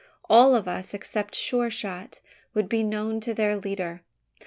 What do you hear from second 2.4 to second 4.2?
would be known to their leader.